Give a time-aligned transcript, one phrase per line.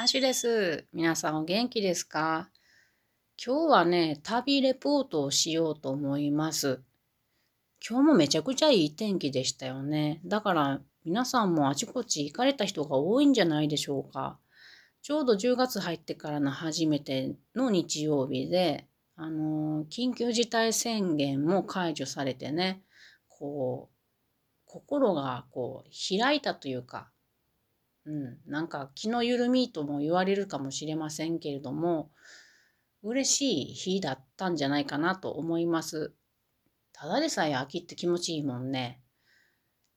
[0.00, 0.86] ハッシュです。
[0.94, 2.48] 皆さんお元気ですか？
[3.36, 6.80] 今日はね、旅レポートをしようと思います。
[7.86, 10.22] 今日もめちゃくちゃいい天気でしたよね。
[10.24, 14.38] だから皆さんもあちこち行かれた人が多いんじゃないでしょうか。
[15.02, 18.86] ちょうど10月入ってからの初めての日曜日で、
[19.16, 22.80] あのー、緊急事態宣言も解除されてね、
[23.28, 23.94] こう、
[24.64, 27.10] 心がこう開いたというか、
[28.06, 32.10] うん、なんか気の緩みとも言われるかもしれませんけれども
[33.02, 36.12] 嬉しい日だったんじゃないかなと思います。
[36.92, 39.00] ただでさえ秋って気持ちいいもんね。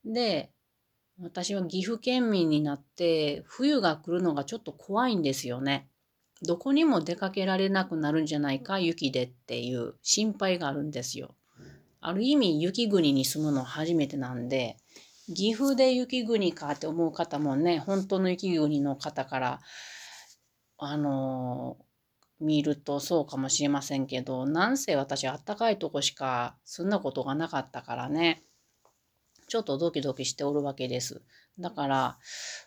[0.05, 0.51] で
[1.19, 5.89] 私は岐阜県民になって冬が来るのがちょっと怖いんですよね。
[6.45, 11.35] どこにも出かけられなくなるんじゃないか雪でっていう心配があるんですよ。
[12.01, 14.77] ある意味雪国に住むの初めてなんで
[15.27, 19.61] 岐阜で雪国かって思う方もね、本当の雪国の方から、
[20.77, 28.43] あのー、見るとそうかもしれませんけど、なんせ私あったかいとこしか住んだことがなかったからね、
[29.47, 31.21] ちょっとドキドキしておるわけです。
[31.59, 32.17] だから、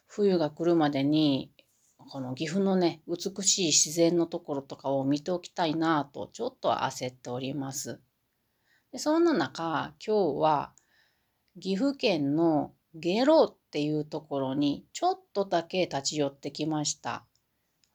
[0.06, 1.52] 冬が来るまでに、
[1.98, 8.00] この岐阜のね、美しい自然のところとかを見ておきたいなと、ちょっと焦っております。
[8.92, 10.72] でそんな中、今日は、
[11.58, 17.24] 岐阜県の下呂っていうところにちょっとだけ立ち寄ってきました。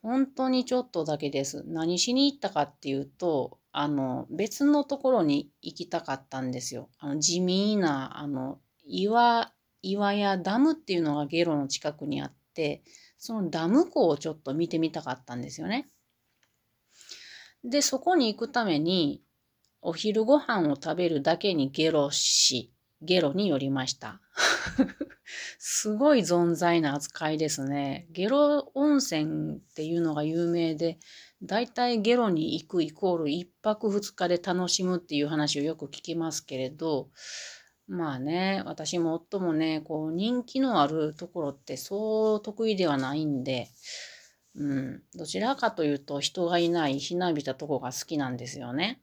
[0.01, 1.63] 本当にちょっとだけです。
[1.67, 6.89] 何しに行ったかっていうと、あの、別のところに行きたかったんですよ。
[6.97, 12.83] あの地味な、あの、岩、岩やダムっていうのが下呂の近くにあって、
[13.19, 15.87] そのダム湖をちょっと見てみたかったんですよね。
[17.63, 19.21] で、そこに行くために、
[19.83, 22.70] お昼ご飯を食べるだけに下呂市
[23.01, 24.21] ゲロによりました。
[25.59, 28.07] すごい存在な扱いですね。
[28.11, 30.99] ゲロ温泉っていうのが有名で、
[31.41, 37.09] だいたいゲロに行くイコール1泊2日で楽しむっていう話をよく聞きますけれど、
[37.87, 43.69] まあね、私も夫もね、こう人気のあるところってそう得意ではないんで、
[44.55, 49.01] うん、どちらかというと人がいないひなびたとこが好きなんですよね。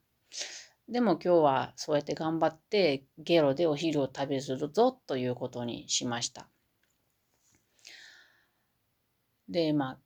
[0.88, 6.48] でも今日はそうやって頑張ってゲロでお昼を食べするぞということにしました。
[9.48, 9.98] で、まあ、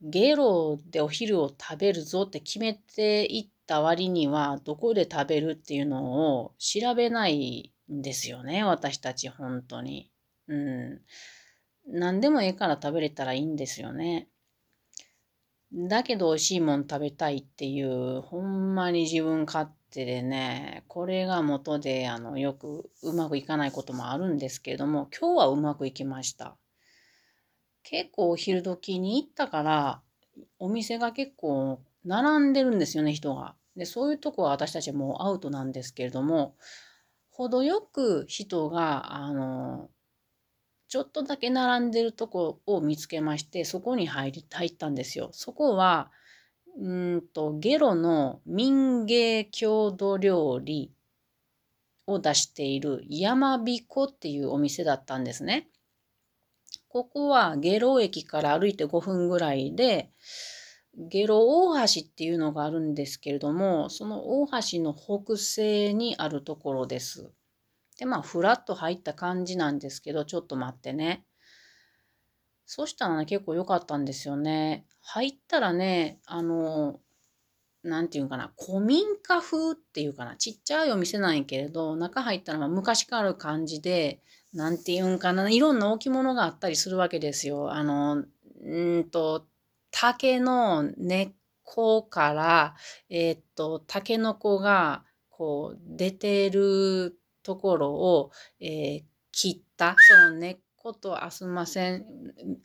[0.00, 10.10] ゲロでお昼を食べるぞって決めていった割には、どこで食べるっていうのを調べないんですよね、私たち本当に。
[10.46, 11.00] うん。
[11.86, 14.28] 何でもええから食べれたらいいんですよね。
[15.72, 26.56] だけど美味しいもん食べたいっていう、ほんまに自分勝でね、これが元で、あの、よくうまくいかないこともあるんですけれども、今日はうまくいきました。
[27.82, 30.02] 結構お昼時に行ったから、
[30.58, 33.56] お店が結構並んでるんですよね、人が。
[33.76, 36.56] で、そういうとこは私たちもうアウトなんですけれども、
[37.30, 39.90] 程よく人が、あの、
[40.88, 45.30] ちょっとだけ並んでるとこを見つけまして、そこに入り、入ったんですよ。
[45.32, 46.10] そこは、
[46.80, 50.92] うんと、ゲロの民芸郷土料理
[52.06, 55.68] を出している山彦っていうお店だったんですね。
[56.88, 60.12] ここはゲロ駅から歩いて5分ぐらいで、
[60.96, 67.32] ゲロ大橋っていうのがあるんですけれども、その大橋の北西にあるところです。
[67.98, 71.24] で、まあ、ふらっと入った感じなんですけど、ちょっと待ってね。
[72.66, 74.86] そしたらね、結構良かったんですよね。
[75.10, 77.00] 入ったらね、あの、
[77.82, 84.20] なんていうかな、古民家風っていうかな、ちっちゃいお店なんやけれど、中入ったらま昔からある感じで、
[84.52, 87.72] なんていうんかな、いろんな置物があったりするわけですよ。
[87.72, 88.22] あの、
[88.62, 89.46] うんと、
[89.90, 91.32] 竹の根っ
[91.64, 92.74] こから、
[93.08, 98.30] えー、っと、竹の子が、こう、出てるところを、
[98.60, 99.02] えー、
[99.32, 102.06] 切った、その根っことあすません、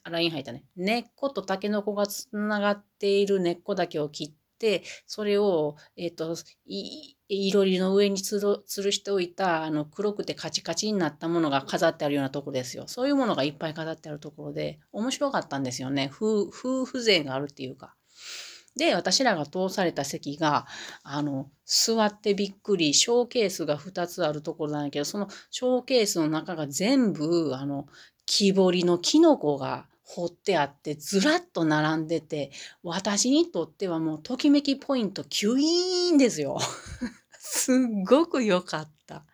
[0.09, 0.63] ライン入ったね。
[0.77, 6.33] 根っことタケノコがつながっている根っこだけを切って、それを、えっ、ー、と、
[6.65, 12.85] い、いろりの上につる吊るしておいた、あの、黒くてカチカチになったものが飾ってあるようなところですよ。
[12.87, 16.09] そういうものがいっぱい飾ってあるところで、面白かったんですよね。
[16.13, 17.93] 夫婦勢があるっていうか。
[18.75, 20.65] で、私らが通された席が、
[21.03, 27.85] あの、座ってびっくり、ショーケースが2つあるところなんだけど、そのショーケースの中が全部、あの、
[28.25, 32.51] 木彫りのキノコが彫ってあって、ずらっと並んでて、
[32.83, 36.57] 私にとってはもうときめきポイントキュイーンですよ。
[37.39, 37.75] すっ
[38.07, 39.25] ごく良かった。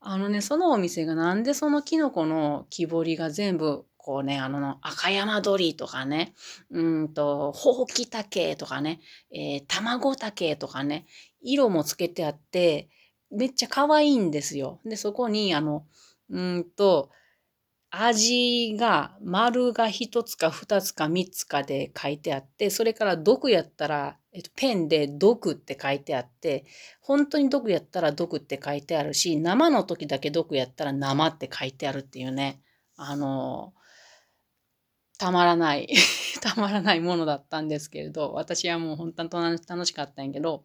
[0.00, 6.32] あのね、そのお店がなんでそのキノコの木彫りが全部こうね、あの、赤山鳥とかね、
[6.70, 11.04] うんと、ほうき竹とかね、えー、卵竹とかね、
[11.42, 12.88] 色もつけてあって、
[13.30, 14.80] めっちゃ可愛いんですよ。
[14.86, 15.84] で、そこに、あの、
[16.30, 17.10] うんと、
[17.90, 26.66] 味が丸が一つか二つか三つかで書いてあって、それから毒やったら、えっと、ペンで毒って書いてあって、
[27.00, 32.60] 本当に毒やったら毒って書いてあるし、生の時だけ毒やったら生って書いてあるっていうね、
[32.96, 33.72] あの、
[35.18, 35.88] たまらない
[36.42, 40.64] たまらないものだったんですけれど、私はもう本当に楽しかったんやけど、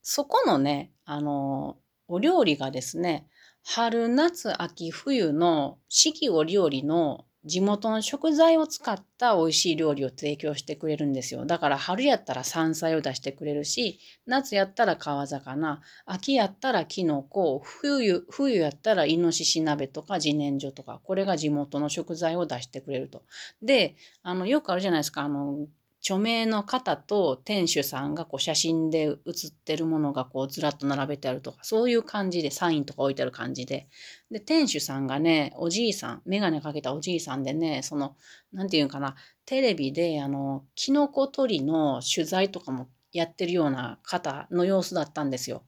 [0.00, 1.78] そこのね、あの、
[2.08, 3.28] お料理がですね、
[3.64, 11.44] 春、夏、秋、冬の四季折々の地元の食材を使った美味しい料理を提供してくれるんですよ。
[11.44, 23.22] だから春やったら山菜を出してくれるし、夏やったら川魚、秋やったらキノコ、冬、冬やったらイノシシ鍋とか自然薯とか、これが地元の食材を出してくれると。
[23.60, 25.66] で、あの、よくあるじゃないですか、あの、
[26.02, 33.88] 著名の方と店主さんがこう写真で写ってるものがこうずらっと並べてあるとか、そういう感じでサインとか置いてある感じで。
[34.30, 38.16] で、店主さんがね、おじいさん、メガネかけたおじいさんでね、その、
[38.52, 39.14] なんていうかな、
[39.46, 45.62] テレビであの、キノコ取りの取材とかもやってるような方の様子だったんですよ。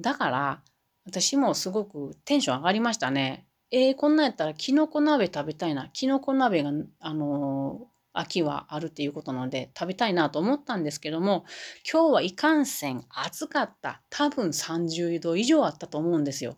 [0.00, 0.62] だから、
[1.04, 3.46] 私もすごくテンション上がりましたね。
[3.70, 5.88] えー、こんなんやったらキノコ鍋食べたいな。
[5.92, 11.44] キノコ鍋が、あの秋はあるっていうことなので食べたいなと思ったんですけども
[11.90, 14.02] 今日はいかんせん暑かった。
[14.10, 16.56] 多分30度以上あったと思うんですよ。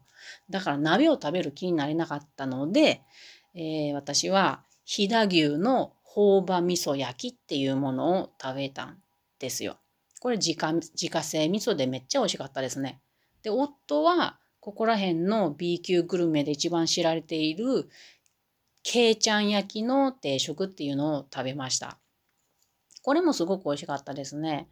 [0.51, 3.03] だから鍋を食べる気になれなかったので、
[3.55, 8.99] えー、私は飛騨牛の朴葉味噌焼きっていうものを食べたん
[9.39, 9.79] ですよ。
[10.21, 13.01] これ自家自家製味噌でめっちゃ美味しかったですね。
[13.43, 17.89] で夫はここら辺の B 級グルメで一番知られている
[18.83, 21.99] けいちゃん焼きの定食っていうのを食べました。
[23.03, 24.69] これもすごく美味しかったですね。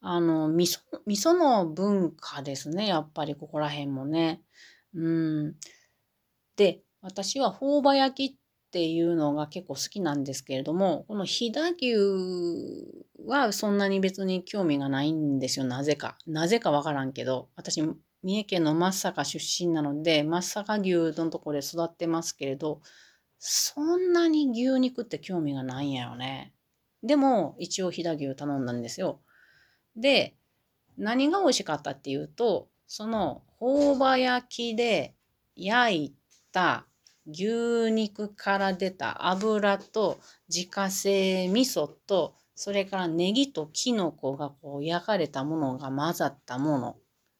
[0.00, 2.86] あの、味噌、味噌の文化ですね。
[2.88, 4.40] やっぱりここら辺もね。
[4.94, 5.54] うん。
[6.56, 8.36] で、私は朴葉焼きっ
[8.70, 12.86] ていうのが結構好きなんですけれども、この飛騨牛
[13.26, 15.64] はそんなに別に興味がないんですよ。
[15.64, 16.16] なぜか。
[16.26, 17.82] なぜかわからんけど、私、
[18.22, 22.80] 三重県の松阪出身なので、松阪牛のところで育ってますけれど、
[23.40, 26.52] そんなに牛肉って興味がないんやよね。
[27.02, 29.20] でも、一応飛騨牛頼んだんですよ。
[29.96, 30.36] で、
[30.98, 35.14] 何が美味しかったっていうと、その、朴葉焼きで
[35.56, 36.14] 焼い
[36.52, 36.86] た
[37.26, 40.20] 牛肉から出た油と
[40.54, 46.96] 自家製味噌と、それからネギとキノコがこう焼かれたものが混ざったもの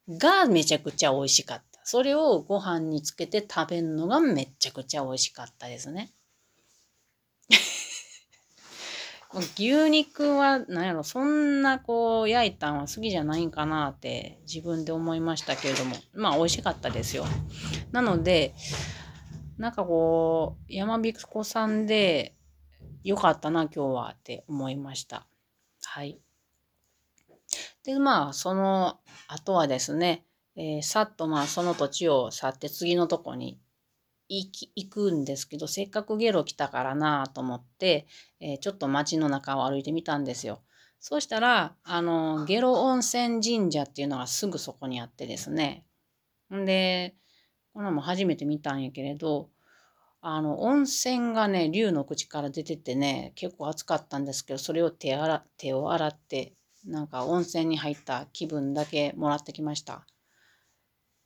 [0.08, 1.69] がめちゃくちゃ美味しかった。
[1.84, 6.12] それをご飯につけて食べるのがめちゃくちゃ美味しかったですね。
[9.56, 17.24] 牛肉は何やろそんなこう焼いたんは好きじゃないんかなって自分で思いましたけれどもまあ美味しかったですよ。
[17.92, 18.54] なので
[19.56, 22.34] なんかこう山彦さんで
[23.04, 25.26] よかったな今日はって思いました。
[25.84, 26.18] はい。
[27.84, 28.98] でまあその
[29.28, 30.24] 後はですね
[30.56, 33.60] えー、さっとまあその土地を去って次のとこに
[34.28, 38.06] 行き行くんですけどせっかくゲロ来たからなと思って、
[38.40, 40.62] えー、ちょっと街の中を歩いてみたんですよ。
[41.00, 45.86] そうしたらあのゲロ温泉神社っていうのがすぐそこにあってですね
[46.54, 47.16] んで
[47.72, 49.48] これも初めて見たんやけれど
[50.20, 56.52] あの温泉がね竜の口から出ててね結構暑かったんですけどそれを手洗手を洗って
[56.84, 60.06] なんか温泉に入った気分だけもらってきました。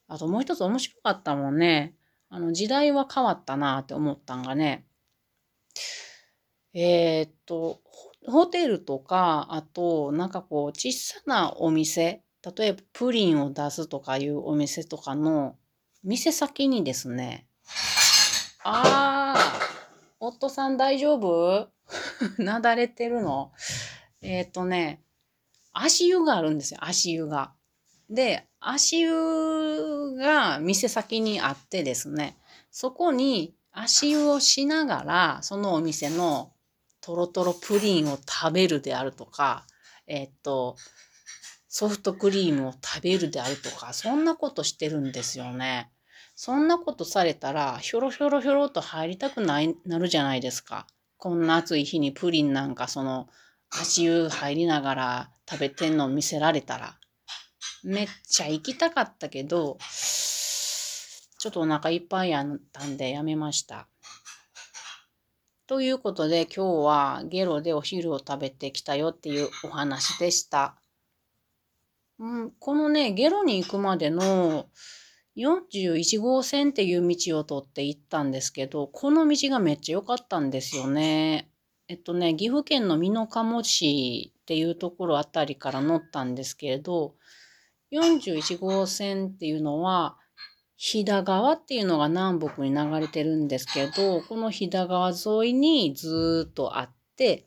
[0.08, 1.94] あともう一つ面白かったもんね。
[2.28, 4.86] あの時代は変わったなって思ったんがね。
[6.74, 7.80] えー、っと、
[8.26, 12.24] ホテルとか、あと、なんかこう、小さなお店、
[12.56, 15.56] 例えばプリンを出すとかいうお店とかの、
[16.02, 17.46] 店先にですね、
[18.64, 21.68] あー、夫さん大丈夫？
[22.42, 23.52] なだれてるの？
[24.22, 25.02] えっ、とね、
[25.72, 27.52] 足湯があるんですよ、足湯が。
[28.10, 32.36] で、足湯が店先にあってですね、
[32.70, 36.52] そこに足湯をしながら、そのお店の
[37.00, 39.66] トロトロプリンを食べるであるとか、
[40.06, 40.76] えっと、
[41.68, 45.90] ソフトクリームを食べるであるとか、そんなことしてるんですよね。
[46.36, 50.86] そんなことされたら、ひょろひょろひょろと入りたくないなるじゃないですか。
[51.16, 53.28] こんな暑い日にプリンなんかその
[53.70, 56.98] 足湯入りながら食べてんのを見せられたら。
[57.84, 59.76] めっちゃ行きたかったけど、
[61.38, 63.88] ちょっとお腹いっぱいやったんでやめました。
[65.66, 70.76] ということで今日はゲロでお昼を食べてきたよっていうお話でした。
[72.18, 74.66] うん、このね、ゲロに行くまでの
[75.36, 81.50] 41号線っていう道を通って行ったんですけど、この道がめっちゃ良かったんですよね。
[81.88, 87.16] えっとね、岐阜県の美濃加茂市っていうところあたりから乗ったんですけれど、
[87.94, 90.16] 41号線っていうのは、
[90.76, 97.46] 飛騨川っていうのが南北に流れてるんですけど、この飛騨川沿いにずっとあって、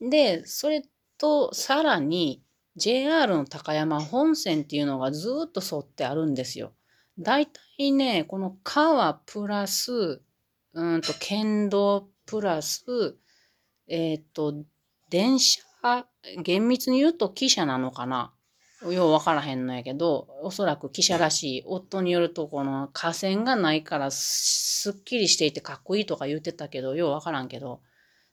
[0.00, 0.84] で、それ
[1.18, 2.42] とさらに
[2.76, 6.72] JR の高山本線っていうのがずっと沿ってあるんですよ。
[7.18, 10.22] だいたいね、この川プラス、
[10.72, 13.16] うんと、県道プラス、
[13.88, 14.54] えっ、ー、と、
[15.10, 15.60] 電車、
[16.42, 18.32] 厳密に言うと汽車なのかな
[18.88, 21.62] ようわからへんのやけど、おそらく汽車らしい。
[21.66, 27.80] 夫によると、この河川がないからすっきりしていてかっこいいとか言ってたけど、ようわからんけど、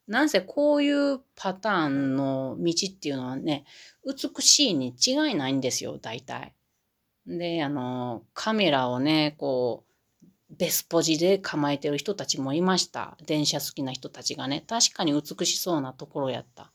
[0.08, 3.66] なんせこういうパターンの道っていうのはね、
[4.06, 6.54] 美しいに違いないんですよ、大体。
[7.26, 9.88] で、あの、カメラをね、こう、
[10.50, 13.18] ベスポジで構えてる人たちもいました。
[13.26, 16.72] 電車好きな人たちがね、確かに美しそうなところやった。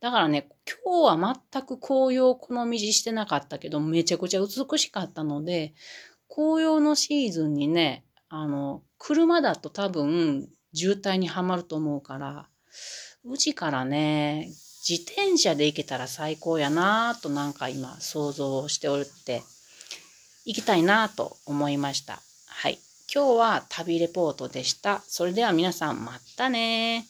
[0.00, 0.48] だからね、
[0.84, 5.74] 今日は全く紅葉をこの道してなかったけど、めちゃくちゃ美しかったので、
[6.28, 12.48] 紅葉のシーズンにね、あの、車だと多分渋滞にはまると思うから、
[13.24, 14.48] うちからね、
[14.88, 19.42] 自転車で行けたら最高やなぁとなんか今想像しておるって
[20.44, 22.20] 行きたいなぁと思いました。
[22.46, 22.78] はい。
[23.12, 25.02] 今日は旅レポートでした。
[25.08, 27.04] それでは皆さんまたね